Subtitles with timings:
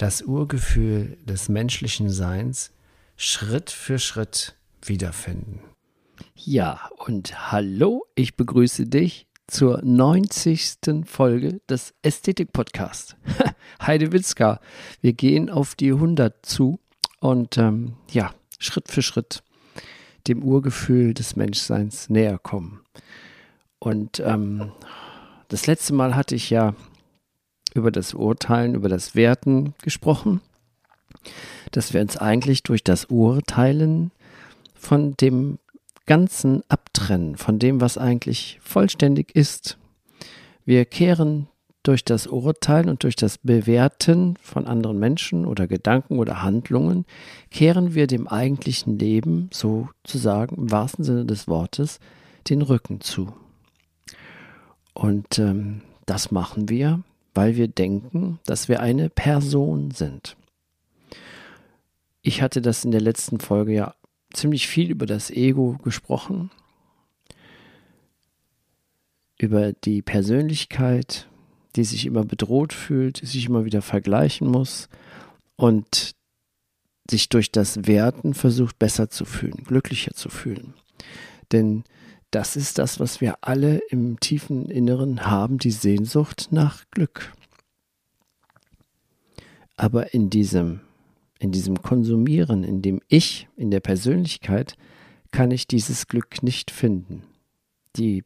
[0.00, 2.72] das Urgefühl des menschlichen Seins
[3.18, 5.60] Schritt für Schritt wiederfinden.
[6.34, 11.04] Ja, und hallo, ich begrüße dich zur 90.
[11.04, 13.14] Folge des Ästhetik-Podcasts.
[13.82, 14.60] Heide Witzka,
[15.02, 16.80] wir gehen auf die 100 zu
[17.18, 19.42] und ähm, ja, Schritt für Schritt
[20.28, 22.80] dem Urgefühl des Menschseins näher kommen.
[23.78, 24.72] Und ähm,
[25.48, 26.74] das letzte Mal hatte ich ja
[27.74, 30.40] über das Urteilen, über das Werten gesprochen,
[31.72, 34.10] dass wir uns eigentlich durch das Urteilen
[34.74, 35.58] von dem
[36.06, 39.78] Ganzen abtrennen, von dem, was eigentlich vollständig ist.
[40.64, 41.48] Wir kehren
[41.82, 47.06] durch das Urteilen und durch das Bewerten von anderen Menschen oder Gedanken oder Handlungen,
[47.50, 52.00] kehren wir dem eigentlichen Leben sozusagen im wahrsten Sinne des Wortes
[52.48, 53.32] den Rücken zu.
[54.92, 57.02] Und ähm, das machen wir,
[57.34, 60.36] weil wir denken, dass wir eine Person sind.
[62.22, 63.94] Ich hatte das in der letzten Folge ja
[64.32, 66.50] ziemlich viel über das Ego gesprochen,
[69.38, 71.28] über die Persönlichkeit,
[71.76, 74.88] die sich immer bedroht fühlt, sich immer wieder vergleichen muss
[75.56, 76.14] und
[77.10, 80.74] sich durch das Werten versucht besser zu fühlen, glücklicher zu fühlen.
[81.52, 81.84] Denn
[82.30, 87.32] das ist das, was wir alle im tiefen Inneren haben, die Sehnsucht nach Glück.
[89.76, 90.80] Aber in diesem,
[91.38, 94.76] in diesem Konsumieren, in dem Ich, in der Persönlichkeit,
[95.32, 97.22] kann ich dieses Glück nicht finden.
[97.96, 98.24] Die,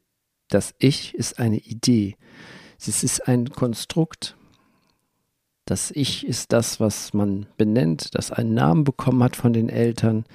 [0.49, 2.15] das Ich ist eine Idee.
[2.77, 4.35] Es ist ein Konstrukt.
[5.65, 10.25] Das Ich ist das, was man benennt, das einen Namen bekommen hat von den Eltern.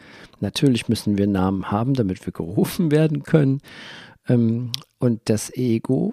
[0.40, 3.60] Natürlich müssen wir Namen haben, damit wir gerufen werden können.
[4.28, 6.12] Ähm, und das Ego,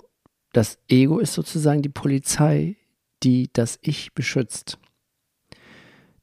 [0.53, 2.75] das Ego ist sozusagen die Polizei,
[3.23, 4.77] die das Ich beschützt.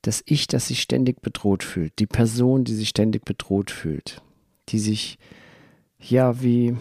[0.03, 4.23] Das Ich, das sich ständig bedroht fühlt, die Person, die sich ständig bedroht fühlt,
[4.69, 5.19] die sich
[5.99, 6.77] ja wie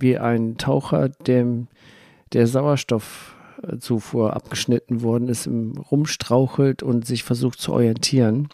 [0.00, 1.68] wie ein Taucher, dem
[2.32, 2.46] der
[3.62, 8.48] Sauerstoffzufuhr abgeschnitten worden ist, rumstrauchelt und sich versucht zu orientieren,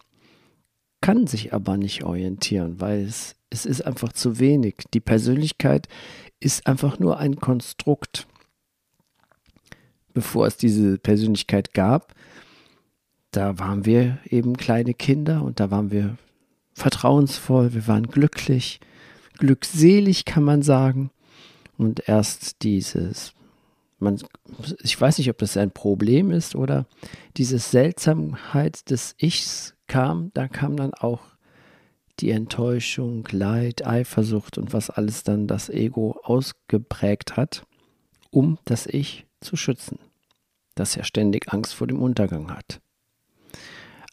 [1.01, 4.75] kann sich aber nicht orientieren, weil es, es ist einfach zu wenig.
[4.93, 5.87] Die Persönlichkeit
[6.39, 8.27] ist einfach nur ein Konstrukt.
[10.13, 12.15] Bevor es diese Persönlichkeit gab,
[13.31, 16.17] da waren wir eben kleine Kinder und da waren wir
[16.73, 18.79] vertrauensvoll, wir waren glücklich,
[19.37, 21.11] glückselig kann man sagen.
[21.77, 23.33] Und erst dieses,
[23.99, 24.19] man,
[24.81, 26.85] ich weiß nicht, ob das ein Problem ist oder
[27.35, 31.21] diese Seltsamkeit des Ichs kam, da kam dann auch
[32.19, 37.65] die Enttäuschung, Leid, Eifersucht und was alles dann das Ego ausgeprägt hat,
[38.31, 39.99] um das Ich zu schützen,
[40.75, 42.81] das ja ständig Angst vor dem Untergang hat.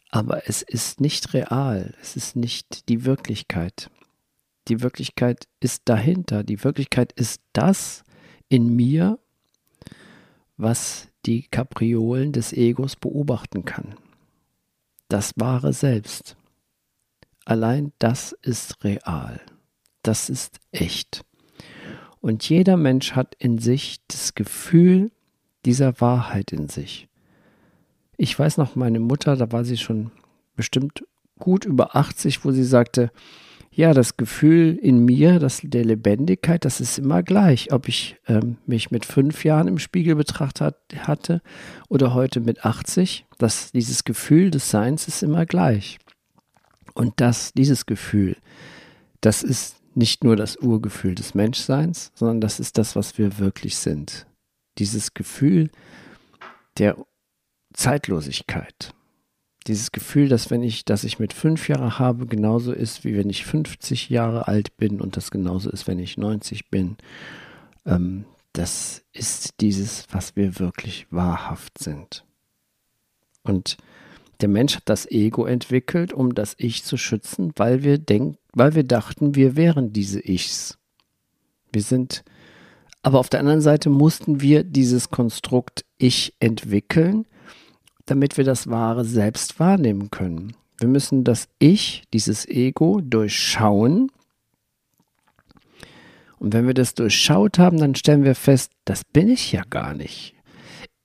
[0.09, 3.89] Aber es ist nicht real, es ist nicht die Wirklichkeit.
[4.67, 6.43] Die Wirklichkeit ist dahinter.
[6.43, 8.03] Die Wirklichkeit ist das
[8.49, 9.19] in mir,
[10.57, 13.95] was die Kapriolen des Egos beobachten kann.
[15.09, 16.37] Das wahre Selbst.
[17.45, 19.41] Allein das ist real.
[20.01, 21.23] Das ist echt.
[22.21, 25.11] Und jeder Mensch hat in sich das Gefühl
[25.65, 27.07] dieser Wahrheit in sich.
[28.17, 30.11] Ich weiß noch, meine Mutter, da war sie schon
[30.55, 31.05] bestimmt
[31.37, 33.11] gut über 80, wo sie sagte,
[33.75, 38.55] ja, das Gefühl in mir, das der Lebendigkeit, das ist immer gleich, ob ich ähm,
[38.65, 41.41] mich mit fünf Jahren im Spiegel betrachtet hatte
[41.89, 43.25] oder heute mit 80.
[43.37, 45.97] Das, dieses Gefühl des Seins ist immer gleich.
[46.93, 48.37] Und das, dieses Gefühl,
[49.19, 53.75] das ist nicht nur das Urgefühl des Menschseins, sondern das ist das, was wir wirklich
[53.75, 54.25] sind.
[54.77, 55.69] Dieses Gefühl
[56.77, 56.95] der
[57.73, 58.94] Zeitlosigkeit
[59.67, 63.29] dieses Gefühl, dass wenn ich, dass ich mit fünf Jahren habe, genauso ist, wie wenn
[63.29, 66.97] ich 50 Jahre alt bin und das genauso ist, wenn ich 90 bin,
[67.85, 72.23] ähm, das ist dieses, was wir wirklich wahrhaft sind.
[73.43, 73.77] Und
[74.41, 78.75] der Mensch hat das Ego entwickelt, um das Ich zu schützen, weil wir denken, weil
[78.75, 80.77] wir dachten, wir wären diese Ichs.
[81.71, 82.23] Wir sind,
[83.01, 87.25] aber auf der anderen Seite mussten wir dieses Konstrukt Ich entwickeln,
[88.05, 90.53] damit wir das wahre Selbst wahrnehmen können.
[90.77, 94.11] Wir müssen das Ich, dieses Ego, durchschauen.
[96.37, 99.93] Und wenn wir das durchschaut haben, dann stellen wir fest, das bin ich ja gar
[99.93, 100.35] nicht.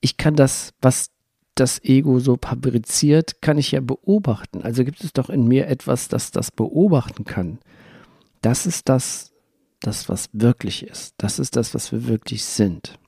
[0.01, 1.11] Ich kann das, was
[1.55, 4.63] das Ego so fabriziert, kann ich ja beobachten.
[4.63, 7.59] Also gibt es doch in mir etwas, das das beobachten kann.
[8.43, 9.33] Das ist das,
[9.81, 11.15] das, was wirklich ist.
[11.19, 12.99] Das ist das, was wir wirklich sind.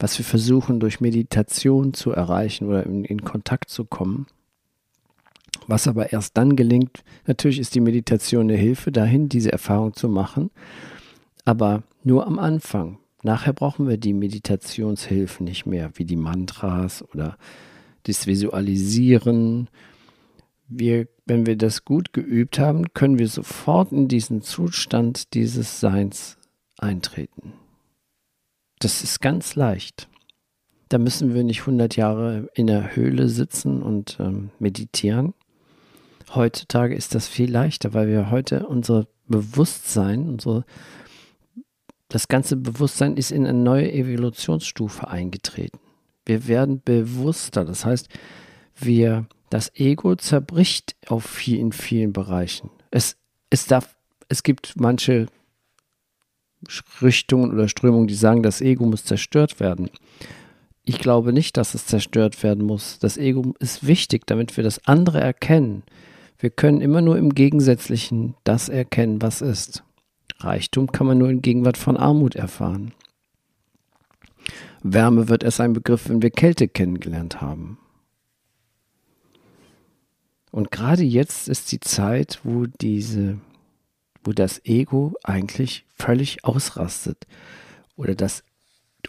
[0.00, 4.26] Was wir versuchen durch Meditation zu erreichen oder in, in Kontakt zu kommen.
[5.66, 10.08] Was aber erst dann gelingt, natürlich ist die Meditation eine Hilfe dahin, diese Erfahrung zu
[10.08, 10.50] machen,
[11.44, 12.98] aber nur am Anfang.
[13.22, 17.36] Nachher brauchen wir die Meditationshilfen nicht mehr, wie die Mantras oder
[18.04, 19.68] das Visualisieren.
[20.68, 26.38] Wir, wenn wir das gut geübt haben, können wir sofort in diesen Zustand dieses Seins
[26.78, 27.52] eintreten.
[28.80, 30.08] Das ist ganz leicht.
[30.88, 35.34] Da müssen wir nicht 100 Jahre in der Höhle sitzen und ähm, meditieren.
[36.34, 40.64] Heutzutage ist das viel leichter, weil wir heute unser Bewusstsein, unsere
[42.08, 45.78] das ganze Bewusstsein ist in eine neue Evolutionsstufe eingetreten.
[46.26, 48.08] Wir werden bewusster, das heißt,
[48.74, 52.70] wir, das Ego zerbricht auf viel, in vielen Bereichen.
[52.90, 53.16] Es,
[53.50, 53.96] es, darf,
[54.28, 55.26] es gibt manche
[57.00, 59.90] Richtungen oder Strömungen, die sagen, das Ego muss zerstört werden.
[60.84, 62.98] Ich glaube nicht, dass es zerstört werden muss.
[62.98, 65.82] Das Ego ist wichtig, damit wir das andere erkennen.
[66.38, 69.84] Wir können immer nur im Gegensätzlichen das erkennen, was ist.
[70.38, 72.92] Reichtum kann man nur in Gegenwart von Armut erfahren.
[74.82, 77.78] Wärme wird erst ein Begriff, wenn wir Kälte kennengelernt haben.
[80.50, 83.38] Und gerade jetzt ist die Zeit, wo diese,
[84.22, 87.26] wo das Ego eigentlich völlig ausrastet.
[87.96, 88.44] Oder das,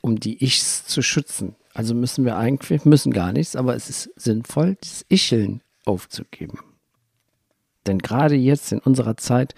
[0.02, 1.56] um die Ichs zu schützen.
[1.74, 6.60] Also müssen wir eigentlich, müssen gar nichts, aber es ist sinnvoll, das Icheln aufzugeben.
[7.88, 9.56] Denn gerade jetzt in unserer Zeit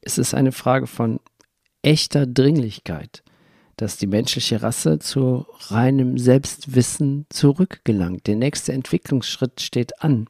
[0.00, 1.20] ist es eine Frage von
[1.82, 3.22] echter Dringlichkeit,
[3.76, 8.26] dass die menschliche Rasse zu reinem Selbstwissen zurückgelangt.
[8.26, 10.28] Der nächste Entwicklungsschritt steht an.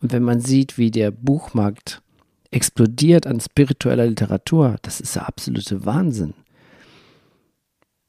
[0.00, 2.02] Und wenn man sieht, wie der Buchmarkt
[2.50, 6.34] explodiert an spiritueller Literatur, das ist der absolute Wahnsinn.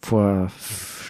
[0.02, 0.52] Vor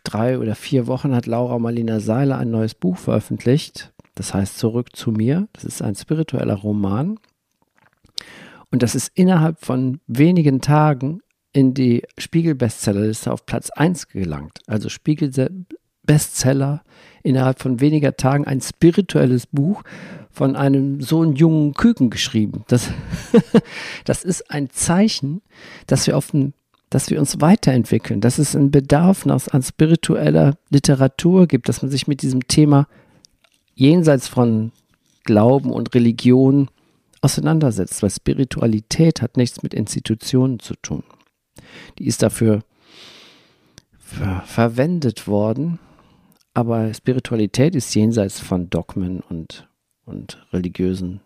[0.04, 3.94] drei oder vier Wochen hat Laura Marlina Seiler ein neues Buch veröffentlicht.
[4.16, 5.48] Das heißt Zurück zu mir.
[5.54, 7.20] Das ist ein spiritueller Roman.
[8.72, 11.22] Und das ist innerhalb von wenigen Tagen
[11.54, 14.60] in die Spiegel-Bestsellerliste auf Platz 1 gelangt.
[14.68, 16.84] Also Spiegel-Bestseller
[17.24, 19.84] innerhalb von weniger Tagen ein spirituelles Buch
[20.32, 22.64] von einem so einen jungen Küken geschrieben.
[22.68, 22.90] Das,
[24.06, 25.42] das ist ein Zeichen,
[25.88, 26.54] dass wir auf dem
[26.90, 31.92] dass wir uns weiterentwickeln, dass es einen Bedarf nach an spiritueller Literatur gibt, dass man
[31.92, 32.88] sich mit diesem Thema
[33.76, 34.72] jenseits von
[35.24, 36.70] Glauben und Religion
[37.22, 41.04] auseinandersetzt, weil Spiritualität hat nichts mit Institutionen zu tun.
[42.00, 42.64] Die ist dafür
[44.00, 45.78] ver verwendet worden,
[46.54, 49.68] aber Spiritualität ist jenseits von Dogmen und,
[50.06, 51.22] und religiösen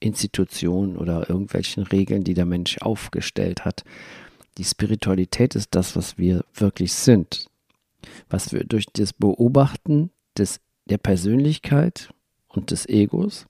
[0.00, 3.84] Institutionen oder irgendwelchen Regeln, die der Mensch aufgestellt hat.
[4.58, 7.46] Die Spiritualität ist das, was wir wirklich sind,
[8.28, 12.10] was wir durch das Beobachten des, der Persönlichkeit
[12.48, 13.46] und des Egos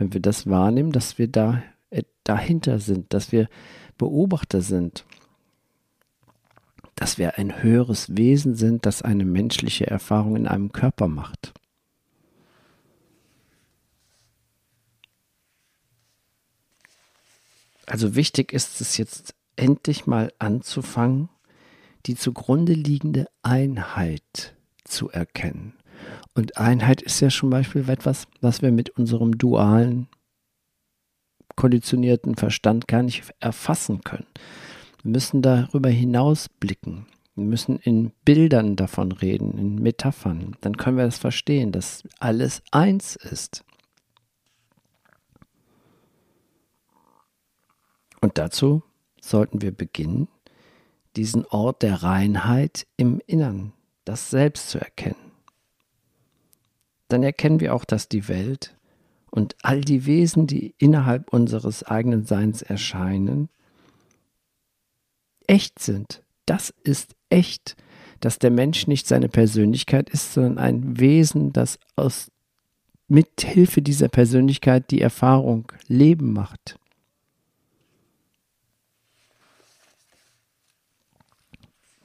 [0.00, 3.48] wenn wir das wahrnehmen, dass wir da äh, dahinter sind, dass wir
[3.98, 5.04] Beobachter sind,
[7.00, 11.54] dass wir ein höheres Wesen sind, das eine menschliche Erfahrung in einem Körper macht.
[17.86, 21.30] Also wichtig ist es jetzt endlich mal anzufangen,
[22.04, 24.54] die zugrunde liegende Einheit
[24.84, 25.72] zu erkennen.
[26.34, 30.06] Und Einheit ist ja zum Beispiel etwas, was wir mit unserem dualen,
[31.56, 34.26] konditionierten Verstand gar nicht erfassen können.
[35.02, 37.06] Wir müssen darüber hinaus blicken.
[37.36, 40.56] Müssen in Bildern davon reden, in Metaphern.
[40.60, 43.64] Dann können wir das verstehen, dass alles eins ist.
[48.20, 48.82] Und dazu
[49.20, 50.28] sollten wir beginnen,
[51.16, 53.72] diesen Ort der Reinheit im Innern,
[54.04, 55.30] das Selbst zu erkennen
[57.10, 58.76] dann erkennen wir auch, dass die Welt
[59.30, 63.48] und all die Wesen, die innerhalb unseres eigenen Seins erscheinen,
[65.50, 66.22] echt sind.
[66.46, 67.76] Das ist echt,
[68.20, 72.30] dass der Mensch nicht seine Persönlichkeit ist, sondern ein Wesen, das aus
[73.08, 76.78] mit Hilfe dieser Persönlichkeit die Erfahrung Leben macht.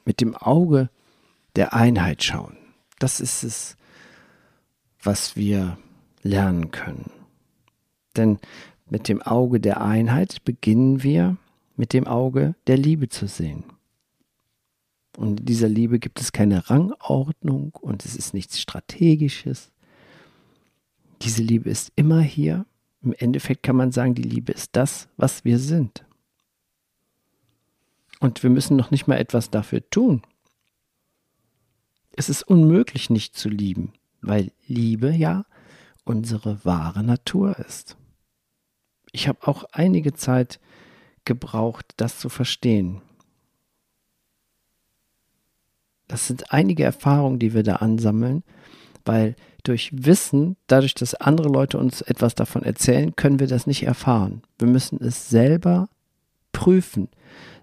[0.04, 0.90] Mit dem Auge
[1.54, 2.56] der Einheit schauen.
[2.98, 3.76] Das ist es,
[5.00, 5.78] was wir
[6.22, 7.12] lernen können.
[8.16, 8.40] Denn
[8.90, 11.36] mit dem Auge der Einheit beginnen wir
[11.76, 13.64] mit dem Auge der Liebe zu sehen.
[15.16, 19.72] Und dieser Liebe gibt es keine Rangordnung und es ist nichts Strategisches.
[21.22, 22.66] Diese Liebe ist immer hier.
[23.02, 26.04] Im Endeffekt kann man sagen, die Liebe ist das, was wir sind.
[28.20, 30.22] Und wir müssen noch nicht mal etwas dafür tun.
[32.12, 35.44] Es ist unmöglich, nicht zu lieben, weil Liebe ja
[36.04, 37.96] unsere wahre Natur ist.
[39.12, 40.60] Ich habe auch einige Zeit
[41.26, 43.02] gebraucht, das zu verstehen.
[46.08, 48.42] Das sind einige Erfahrungen, die wir da ansammeln,
[49.04, 53.82] weil durch Wissen, dadurch, dass andere Leute uns etwas davon erzählen, können wir das nicht
[53.82, 54.42] erfahren.
[54.58, 55.88] Wir müssen es selber
[56.52, 57.08] prüfen,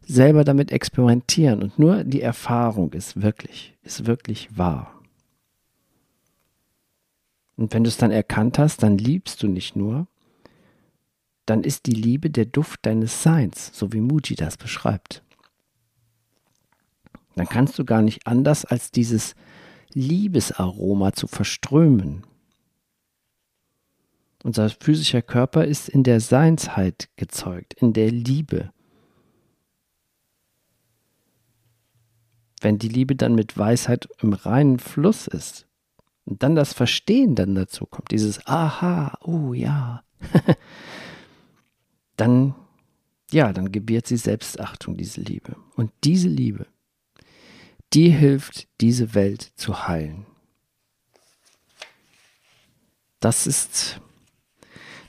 [0.05, 4.93] selber damit experimentieren und nur die Erfahrung ist wirklich, ist wirklich wahr.
[7.55, 10.07] Und wenn du es dann erkannt hast, dann liebst du nicht nur,
[11.45, 15.23] dann ist die Liebe der Duft deines Seins, so wie Muji das beschreibt
[17.35, 19.35] dann kannst du gar nicht anders, als dieses
[19.93, 22.25] Liebesaroma zu verströmen.
[24.43, 28.71] Unser physischer Körper ist in der Seinsheit gezeugt, in der Liebe.
[32.61, 35.67] Wenn die Liebe dann mit Weisheit im reinen Fluss ist
[36.25, 40.03] und dann das Verstehen dann dazu kommt, dieses Aha, oh ja,
[42.17, 42.55] dann,
[43.31, 45.55] ja, dann gebiert sie Selbstachtung, diese Liebe.
[45.75, 46.67] Und diese Liebe,
[47.93, 50.25] die hilft, diese Welt zu heilen.
[53.19, 54.01] Das ist,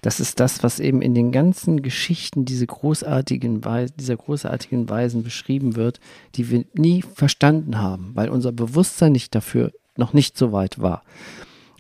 [0.03, 3.63] das ist das, was eben in den ganzen Geschichten diese großartigen,
[3.99, 5.99] dieser großartigen Weisen beschrieben wird,
[6.35, 11.03] die wir nie verstanden haben, weil unser Bewusstsein nicht dafür noch nicht so weit war.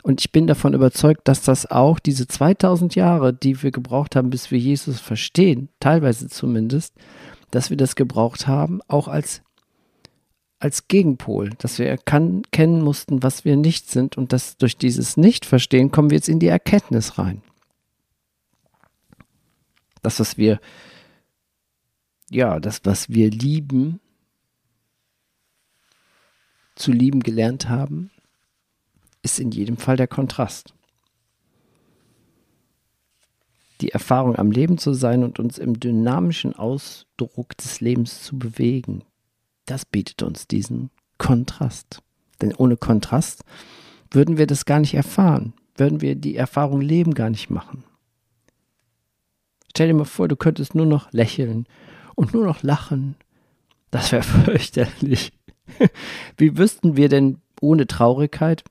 [0.04, 4.28] Und ich bin davon überzeugt, dass das auch diese 2000 Jahre, die wir gebraucht haben,
[4.28, 6.92] bis wir Jesus verstehen, teilweise zumindest,
[7.50, 9.40] dass wir das gebraucht haben, auch als
[10.58, 15.90] als Gegenpol, dass wir erkennen mussten, was wir nicht sind und dass durch dieses Nicht-Verstehen
[15.90, 17.42] kommen wir jetzt in die Erkenntnis rein.
[20.02, 20.60] Das, was wir,
[22.30, 24.00] ja, das, was wir lieben,
[26.76, 28.10] zu lieben gelernt haben,
[29.24, 30.74] ist in jedem Fall der Kontrast.
[33.80, 39.02] Die Erfahrung am Leben zu sein und uns im dynamischen Ausdruck des Lebens zu bewegen,
[39.66, 42.02] das bietet uns diesen Kontrast.
[42.40, 43.44] Denn ohne Kontrast
[44.10, 47.84] würden wir das gar nicht erfahren, würden wir die Erfahrung Leben gar nicht machen.
[49.70, 51.66] Stell dir mal vor, du könntest nur noch lächeln
[52.14, 53.16] und nur noch lachen.
[53.90, 55.32] Das wäre fürchterlich.
[56.36, 58.62] Wie wüssten wir denn ohne Traurigkeit,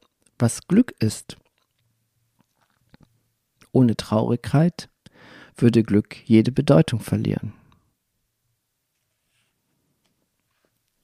[0.43, 1.37] was Glück ist?
[3.71, 4.89] Ohne Traurigkeit
[5.55, 7.53] würde Glück jede Bedeutung verlieren.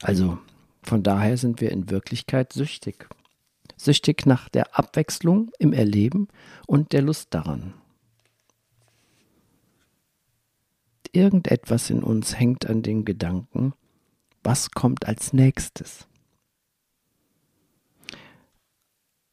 [0.01, 0.39] Also
[0.84, 3.08] von daher sind wir in Wirklichkeit süchtig.
[3.77, 6.27] Süchtig nach der Abwechslung im Erleben
[6.67, 7.75] und der Lust daran.
[11.13, 13.72] Irgendetwas in uns hängt an den Gedanken,
[14.43, 16.09] was kommt als nächstes.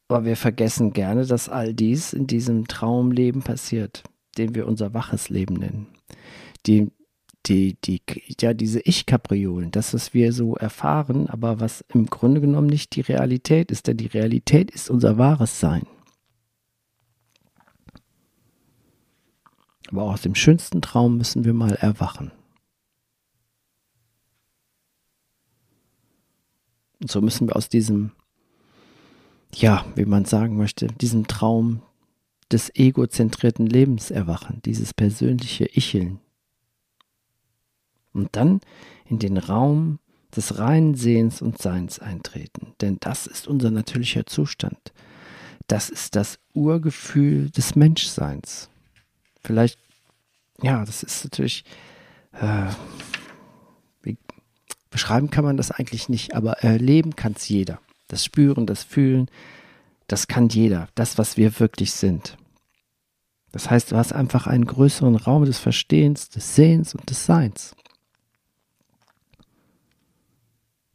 [0.07, 4.03] Aber wir vergessen gerne, dass all dies in diesem Traumleben passiert,
[4.37, 5.87] den wir unser waches Leben nennen.
[6.65, 6.91] Die
[7.47, 8.01] die, die,
[8.39, 13.01] ja, diese Ich-Kapriolen, das, was wir so erfahren, aber was im Grunde genommen nicht die
[13.01, 15.87] Realität ist, denn die Realität ist unser wahres Sein.
[19.89, 22.31] Aber aus dem schönsten Traum müssen wir mal erwachen.
[26.99, 28.11] Und so müssen wir aus diesem,
[29.53, 31.81] ja, wie man sagen möchte, diesem Traum
[32.51, 36.19] des egozentrierten Lebens erwachen, dieses persönliche Icheln,
[38.13, 38.61] und dann
[39.05, 39.99] in den Raum
[40.35, 42.73] des reinen Sehens und Seins eintreten.
[42.81, 44.93] Denn das ist unser natürlicher Zustand.
[45.67, 48.69] Das ist das Urgefühl des Menschseins.
[49.43, 49.79] Vielleicht,
[50.61, 51.63] ja, das ist natürlich,
[52.33, 52.67] äh,
[54.01, 54.17] wie,
[54.89, 57.79] beschreiben kann man das eigentlich nicht, aber erleben kann es jeder.
[58.07, 59.29] Das Spüren, das Fühlen,
[60.07, 60.87] das kann jeder.
[60.95, 62.37] Das, was wir wirklich sind.
[63.51, 67.75] Das heißt, du hast einfach einen größeren Raum des Verstehens, des Sehens und des Seins.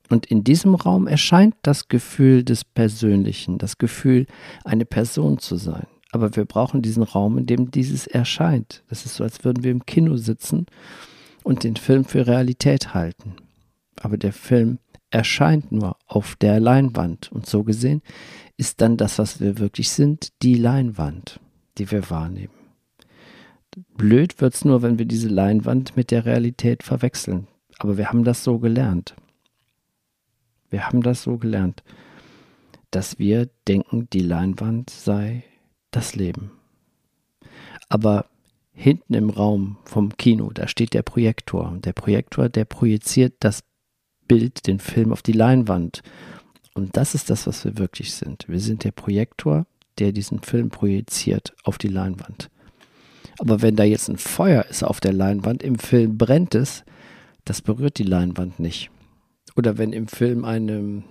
[0.08, 4.26] Und in diesem Raum erscheint das Gefühl des Persönlichen, das Gefühl,
[4.62, 5.86] eine Person zu sein.
[6.10, 8.84] Aber wir brauchen diesen Raum, in dem dieses erscheint.
[8.90, 10.66] Das ist so, als würden wir im Kino sitzen
[11.42, 13.36] und den Film für Realität halten.
[14.02, 14.78] Aber der Film
[15.12, 17.30] erscheint nur auf der Leinwand.
[17.30, 18.02] Und so gesehen
[18.56, 21.40] ist dann das, was wir wirklich sind, die Leinwand,
[21.78, 22.54] die wir wahrnehmen.
[23.96, 27.46] Blöd wird es nur, wenn wir diese Leinwand mit der Realität verwechseln.
[27.78, 29.14] Aber wir haben das so gelernt.
[30.70, 31.82] Wir haben das so gelernt,
[32.90, 35.44] dass wir denken, die Leinwand sei
[35.90, 36.52] das Leben.
[37.88, 38.26] Aber
[38.72, 41.68] hinten im Raum vom Kino, da steht der Projektor.
[41.68, 43.64] Und der Projektor, der projiziert das
[44.32, 46.02] Bild, den Film auf die Leinwand.
[46.74, 48.46] Und das ist das, was wir wirklich sind.
[48.48, 49.66] Wir sind der Projektor,
[49.98, 52.48] der diesen Film projiziert auf die Leinwand.
[53.38, 56.84] Aber wenn da jetzt ein Feuer ist auf der Leinwand, im Film brennt es,
[57.44, 58.90] das berührt die Leinwand nicht.
[59.54, 61.02] Oder wenn im Film eine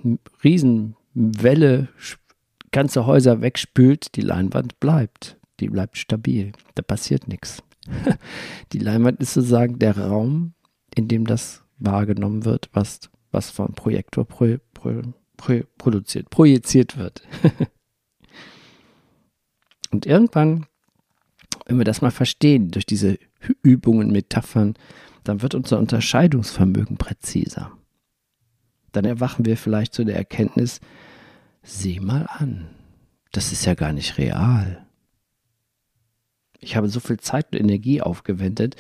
[0.43, 1.89] Riesenwelle
[2.71, 5.37] ganze Häuser wegspült, die Leinwand bleibt.
[5.59, 6.53] Die bleibt stabil.
[6.73, 7.61] Da passiert nichts.
[8.73, 10.53] Die Leinwand ist sozusagen der Raum,
[10.95, 15.01] in dem das wahrgenommen wird, was, was vom Projektor pro, pro,
[15.37, 17.23] pro, produziert, projiziert wird.
[19.91, 20.67] Und irgendwann,
[21.65, 23.17] wenn wir das mal verstehen, durch diese
[23.61, 24.75] Übungen, Metaphern,
[25.23, 27.71] dann wird unser Unterscheidungsvermögen präziser.
[28.91, 30.79] Dann erwachen wir vielleicht zu der Erkenntnis,
[31.63, 32.69] sieh mal an,
[33.31, 34.85] das ist ja gar nicht real.
[36.59, 38.75] Ich habe so viel Zeit und Energie aufgewendet,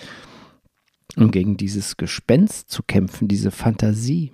[1.15, 4.31] um gegen dieses Gespenst zu kämpfen, diese Fantasie.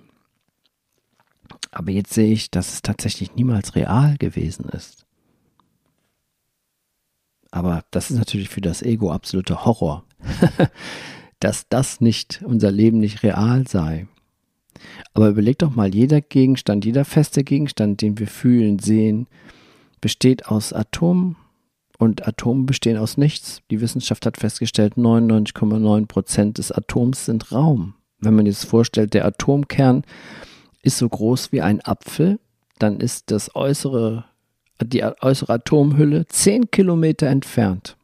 [1.70, 5.06] Aber jetzt sehe ich, dass es tatsächlich niemals real gewesen ist.
[7.50, 10.04] Aber das ist natürlich für das Ego absoluter Horror,
[11.40, 14.06] dass das nicht, unser Leben nicht real sei.
[15.14, 19.26] Aber überleg doch mal, jeder Gegenstand, jeder feste Gegenstand, den wir fühlen, sehen,
[20.00, 21.36] besteht aus Atomen
[21.98, 23.62] und Atome bestehen aus nichts.
[23.70, 27.94] Die Wissenschaft hat festgestellt, 99,9 Prozent des Atoms sind Raum.
[28.20, 30.04] Wenn man jetzt vorstellt, der Atomkern
[30.88, 32.40] ist so groß wie ein Apfel,
[32.78, 34.24] dann ist das äußere,
[34.82, 37.96] die äußere Atomhülle 10 Kilometer entfernt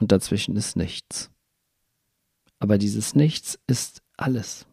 [0.00, 1.30] und dazwischen ist nichts.
[2.58, 4.66] Aber dieses Nichts ist alles.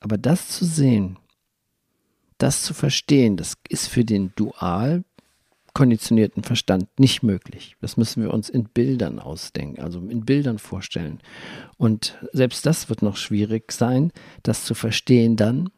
[0.00, 1.18] Aber das zu sehen,
[2.36, 5.02] das zu verstehen, das ist für den dual
[5.74, 7.76] konditionierten Verstand nicht möglich.
[7.80, 11.20] Das müssen wir uns in Bildern ausdenken, also in Bildern vorstellen.
[11.76, 15.70] Und selbst das wird noch schwierig sein, das zu verstehen dann,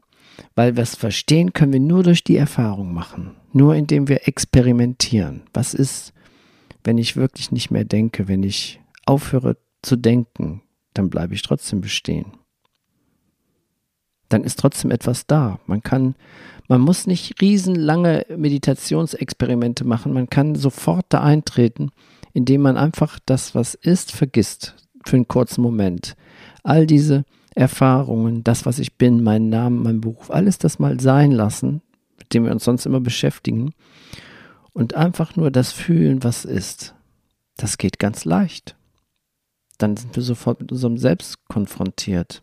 [0.55, 5.42] weil es verstehen können wir nur durch die Erfahrung machen, nur indem wir experimentieren.
[5.53, 6.12] Was ist,
[6.85, 10.62] wenn ich wirklich nicht mehr denke, wenn ich aufhöre zu denken,
[10.94, 12.39] dann bleibe ich trotzdem bestehen
[14.31, 15.59] dann ist trotzdem etwas da.
[15.66, 16.14] Man kann,
[16.69, 20.14] man muss nicht riesenlange Meditationsexperimente machen.
[20.14, 21.90] Man kann sofort da eintreten,
[22.33, 26.16] indem man einfach das, was ist, vergisst für einen kurzen Moment.
[26.62, 31.33] All diese Erfahrungen, das, was ich bin, meinen Namen, mein Beruf, alles das mal sein
[31.33, 31.83] lassen,
[32.19, 33.73] mit dem wir uns sonst immer beschäftigen
[34.73, 36.95] und einfach nur das fühlen, was ist.
[37.57, 38.77] Das geht ganz leicht.
[39.79, 42.43] Dann sind wir sofort mit unserem Selbst konfrontiert.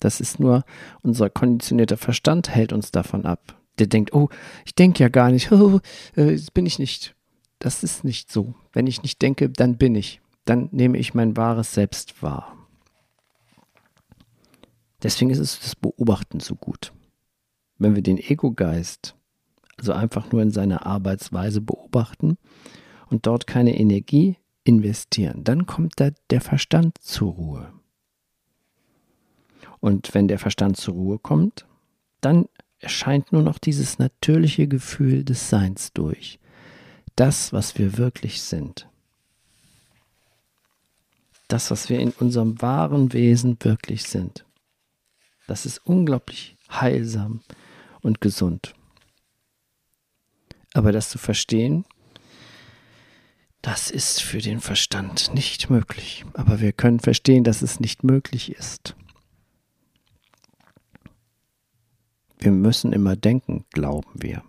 [0.00, 0.64] Das ist nur
[1.02, 3.56] unser konditionierter Verstand hält uns davon ab.
[3.78, 4.28] Der denkt, oh,
[4.64, 5.80] ich denke ja gar nicht, oh,
[6.16, 7.14] äh, bin ich nicht.
[7.58, 8.54] Das ist nicht so.
[8.72, 10.20] Wenn ich nicht denke, dann bin ich.
[10.46, 12.56] Dann nehme ich mein wahres Selbst wahr.
[15.02, 16.92] Deswegen ist es das Beobachten so gut.
[17.78, 19.14] Wenn wir den Ego-Geist
[19.80, 22.36] also einfach nur in seiner Arbeitsweise beobachten
[23.08, 27.72] und dort keine Energie investieren, dann kommt da der Verstand zur Ruhe.
[29.80, 31.66] Und wenn der Verstand zur Ruhe kommt,
[32.20, 32.46] dann
[32.78, 36.38] erscheint nur noch dieses natürliche Gefühl des Seins durch.
[37.16, 38.88] Das, was wir wirklich sind.
[41.48, 44.44] Das, was wir in unserem wahren Wesen wirklich sind.
[45.46, 47.40] Das ist unglaublich heilsam
[48.02, 48.74] und gesund.
[50.74, 51.84] Aber das zu verstehen,
[53.62, 56.24] das ist für den Verstand nicht möglich.
[56.34, 58.94] Aber wir können verstehen, dass es nicht möglich ist.
[62.40, 64.42] Wir müssen immer denken, glauben wir.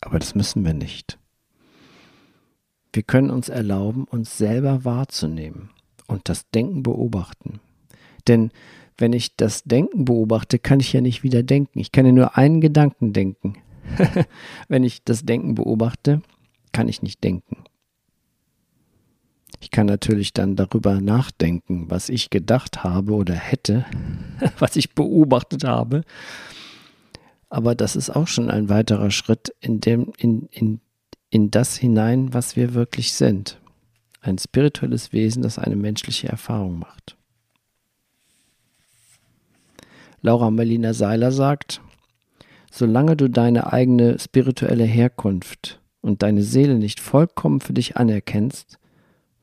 [0.00, 1.18] Aber das müssen wir nicht.
[2.92, 5.70] Wir können uns erlauben, uns selber wahrzunehmen
[6.08, 7.60] und das Denken beobachten.
[8.26, 8.50] Denn
[8.98, 11.78] wenn ich das Denken beobachte, kann ich ja nicht wieder denken.
[11.78, 13.58] Ich kann ja nur einen Gedanken denken.
[14.68, 16.22] wenn ich das Denken beobachte,
[16.72, 17.64] kann ich nicht denken.
[19.60, 23.86] Ich kann natürlich dann darüber nachdenken, was ich gedacht habe oder hätte,
[24.58, 26.02] was ich beobachtet habe.
[27.54, 30.80] Aber das ist auch schon ein weiterer Schritt in, dem, in, in,
[31.30, 33.60] in das hinein, was wir wirklich sind.
[34.20, 37.16] Ein spirituelles Wesen, das eine menschliche Erfahrung macht.
[40.20, 41.80] Laura Melina Seiler sagt,
[42.72, 48.80] solange du deine eigene spirituelle Herkunft und deine Seele nicht vollkommen für dich anerkennst,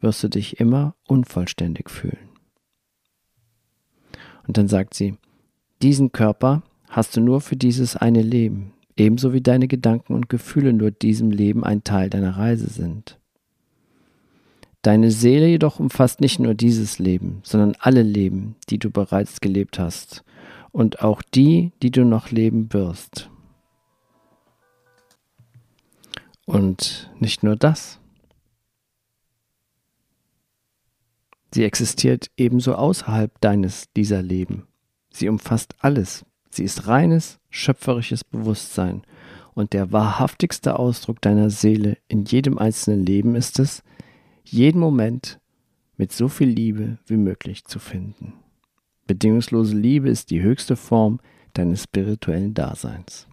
[0.02, 2.28] wirst du dich immer unvollständig fühlen.
[4.46, 5.16] Und dann sagt sie,
[5.82, 10.74] diesen Körper hast du nur für dieses eine Leben, ebenso wie deine Gedanken und Gefühle
[10.74, 13.18] nur diesem Leben ein Teil deiner Reise sind.
[14.82, 19.80] Deine Seele jedoch umfasst nicht nur dieses Leben, sondern alle Leben, die du bereits gelebt
[19.80, 20.26] hast
[20.72, 23.30] und auch die, die du noch leben wirst.
[26.46, 28.00] Und nicht nur das.
[31.54, 34.68] Sie existiert ebenso außerhalb deines dieser Leben.
[35.10, 36.26] Sie umfasst alles.
[36.52, 39.04] Sie ist reines, schöpferisches Bewusstsein.
[39.54, 43.84] Und der wahrhaftigste Ausdruck deiner Seele in jedem einzelnen Leben ist es,
[44.44, 45.40] jeden Moment
[45.98, 48.34] mit so viel Liebe wie möglich zu finden.
[49.08, 51.20] Bedingungslose Liebe ist die höchste Form
[51.54, 53.28] deines spirituellen Daseins.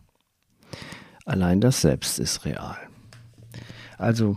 [1.24, 2.76] Allein das Selbst ist real.
[3.96, 4.36] Also,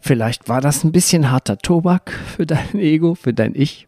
[0.00, 3.86] vielleicht war das ein bisschen harter Tobak für dein Ego, für dein Ich.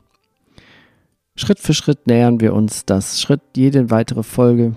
[1.36, 3.20] Schritt für Schritt nähern wir uns das.
[3.20, 4.74] Schritt, jede weitere Folge,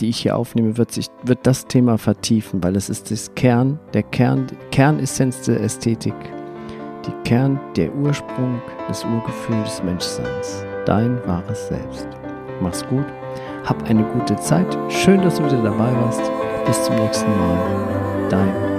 [0.00, 3.78] die ich hier aufnehme, wird, sich, wird das Thema vertiefen, weil es ist das Kern,
[3.94, 6.14] der Kern, Kernessenz der Ästhetik,
[7.06, 10.64] die Kern, der Ursprung des Urgefühls des Menschseins.
[10.86, 12.08] Dein wahres Selbst.
[12.60, 13.06] Mach's gut,
[13.64, 14.76] hab eine gute Zeit.
[14.88, 16.22] Schön, dass du wieder dabei warst.
[16.66, 18.28] Bis zum nächsten Mal.
[18.28, 18.69] Dein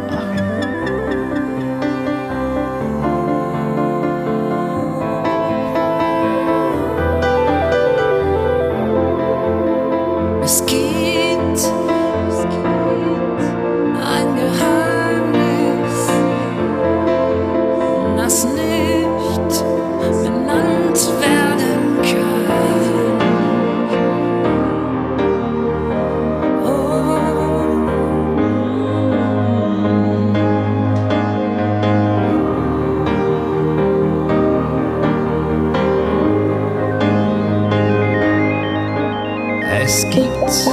[39.94, 40.70] Es gibt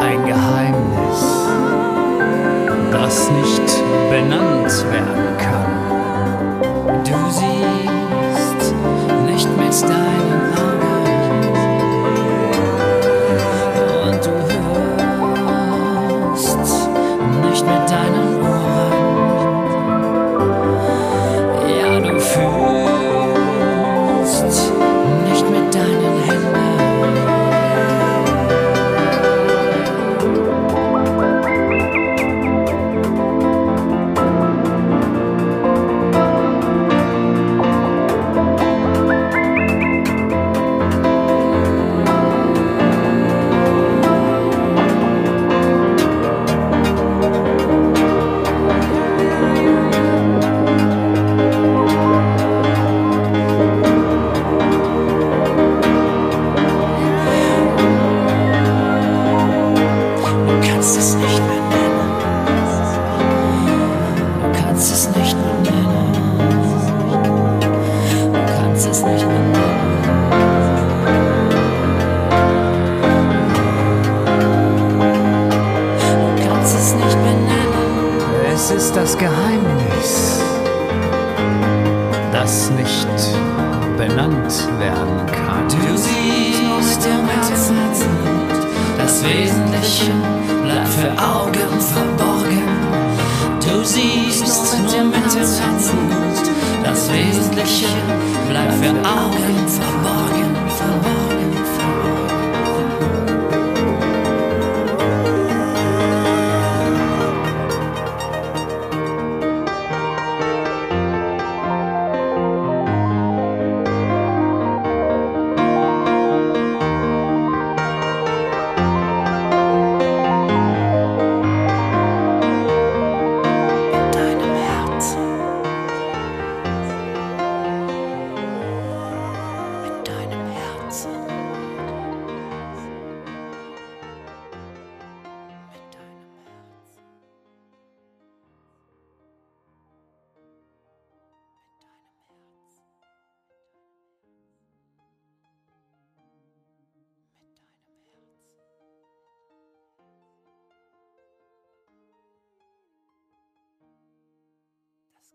[0.00, 1.20] ein Geheimnis,
[2.90, 3.62] das nicht
[4.10, 5.49] benannt werden kann.
[91.18, 91.80] Augen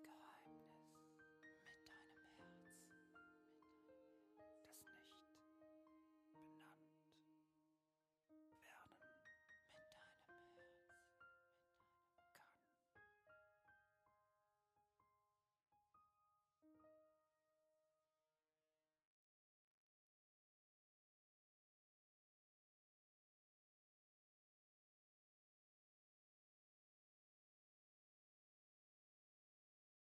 [0.08, 0.35] God.